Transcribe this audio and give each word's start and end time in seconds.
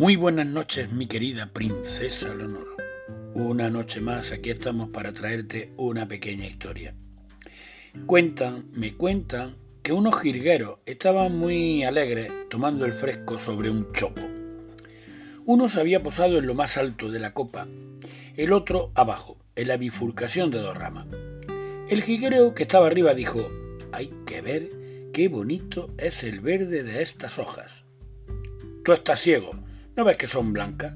Muy 0.00 0.16
buenas 0.16 0.46
noches, 0.46 0.94
mi 0.94 1.06
querida 1.06 1.52
princesa 1.52 2.34
Leonor. 2.34 2.74
Una 3.34 3.68
noche 3.68 4.00
más 4.00 4.32
aquí 4.32 4.48
estamos 4.48 4.88
para 4.88 5.12
traerte 5.12 5.74
una 5.76 6.08
pequeña 6.08 6.46
historia. 6.46 6.94
Cuentan, 8.06 8.70
me 8.72 8.94
cuentan, 8.94 9.58
que 9.82 9.92
unos 9.92 10.18
jilgueros 10.18 10.78
estaban 10.86 11.36
muy 11.36 11.84
alegres 11.84 12.32
tomando 12.48 12.86
el 12.86 12.94
fresco 12.94 13.38
sobre 13.38 13.68
un 13.68 13.92
chopo. 13.92 14.22
Uno 15.44 15.68
se 15.68 15.80
había 15.80 16.02
posado 16.02 16.38
en 16.38 16.46
lo 16.46 16.54
más 16.54 16.78
alto 16.78 17.10
de 17.10 17.20
la 17.20 17.34
copa, 17.34 17.68
el 18.38 18.54
otro 18.54 18.92
abajo, 18.94 19.36
en 19.54 19.68
la 19.68 19.76
bifurcación 19.76 20.50
de 20.50 20.60
dos 20.60 20.78
ramas. 20.78 21.08
El 21.90 22.02
jilguero 22.02 22.54
que 22.54 22.62
estaba 22.62 22.86
arriba 22.86 23.12
dijo, 23.12 23.50
hay 23.92 24.10
que 24.24 24.40
ver 24.40 24.70
qué 25.12 25.28
bonito 25.28 25.92
es 25.98 26.24
el 26.24 26.40
verde 26.40 26.84
de 26.84 27.02
estas 27.02 27.38
hojas. 27.38 27.84
Tú 28.82 28.94
estás 28.94 29.20
ciego, 29.20 29.52
¿no 30.00 30.06
ves 30.06 30.16
que 30.16 30.28
son 30.28 30.54
blancas? 30.54 30.94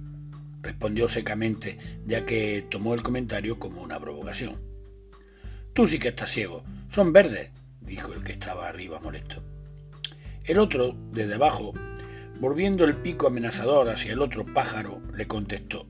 respondió 0.62 1.08
secamente, 1.08 1.76
ya 2.06 2.24
que 2.24 2.66
tomó 2.70 2.94
el 2.94 3.02
comentario 3.02 3.58
como 3.58 3.82
una 3.82 4.00
provocación. 4.00 4.62
Tú 5.74 5.86
sí 5.86 5.98
que 5.98 6.08
estás 6.08 6.30
ciego, 6.30 6.64
son 6.88 7.12
verdes, 7.12 7.50
dijo 7.82 8.14
el 8.14 8.24
que 8.24 8.32
estaba 8.32 8.66
arriba 8.66 8.98
molesto. 9.00 9.42
El 10.44 10.58
otro, 10.58 10.96
desde 11.12 11.34
abajo, 11.34 11.74
volviendo 12.40 12.84
el 12.84 12.96
pico 12.96 13.26
amenazador 13.26 13.90
hacia 13.90 14.14
el 14.14 14.22
otro 14.22 14.46
pájaro, 14.54 15.02
le 15.14 15.26
contestó 15.26 15.86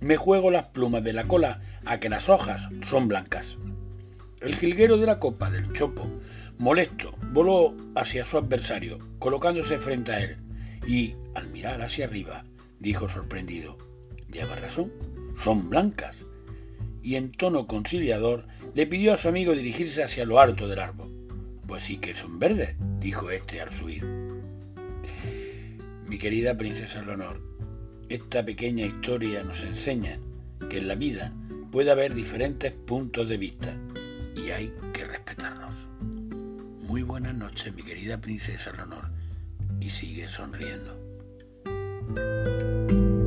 Me 0.00 0.16
juego 0.16 0.50
las 0.50 0.64
plumas 0.70 1.04
de 1.04 1.12
la 1.12 1.28
cola 1.28 1.60
a 1.84 2.00
que 2.00 2.08
las 2.08 2.28
hojas 2.28 2.68
son 2.82 3.06
blancas. 3.06 3.58
El 4.40 4.56
jilguero 4.56 4.96
de 4.96 5.06
la 5.06 5.20
copa 5.20 5.52
del 5.52 5.72
chopo, 5.72 6.10
molesto, 6.58 7.12
voló 7.30 7.76
hacia 7.94 8.24
su 8.24 8.38
adversario, 8.38 8.98
colocándose 9.20 9.78
frente 9.78 10.10
a 10.10 10.20
él, 10.20 10.36
y, 10.84 11.14
hacia 11.66 12.06
arriba, 12.06 12.44
dijo 12.78 13.08
sorprendido 13.08 13.78
Lleva 14.32 14.54
razón, 14.56 14.92
son 15.34 15.68
blancas. 15.68 16.24
Y 17.02 17.16
en 17.16 17.32
tono 17.32 17.66
conciliador 17.66 18.46
le 18.74 18.86
pidió 18.86 19.12
a 19.12 19.16
su 19.16 19.28
amigo 19.28 19.52
dirigirse 19.54 20.02
hacia 20.02 20.24
lo 20.24 20.38
alto 20.38 20.68
del 20.68 20.78
árbol. 20.78 21.10
Pues 21.66 21.84
sí 21.84 21.98
que 21.98 22.14
son 22.14 22.38
verdes, 22.38 22.76
dijo 23.00 23.30
éste 23.30 23.60
al 23.60 23.72
subir. 23.72 24.04
Mi 26.06 26.18
querida 26.18 26.56
princesa 26.56 27.02
Leonor, 27.02 27.40
esta 28.08 28.44
pequeña 28.44 28.86
historia 28.86 29.42
nos 29.42 29.62
enseña 29.62 30.20
que 30.68 30.78
en 30.78 30.88
la 30.88 30.94
vida 30.94 31.34
puede 31.70 31.90
haber 31.90 32.14
diferentes 32.14 32.72
puntos 32.72 33.28
de 33.28 33.38
vista 33.38 33.76
y 34.36 34.50
hay 34.50 34.72
que 34.92 35.04
respetarlos. 35.04 35.74
Muy 36.80 37.02
buenas 37.02 37.34
noches, 37.34 37.74
mi 37.74 37.82
querida 37.82 38.20
princesa 38.20 38.72
Leonor, 38.72 39.10
y 39.80 39.90
sigue 39.90 40.28
sonriendo. 40.28 41.09
Thank 42.16 42.92
you. 42.92 43.19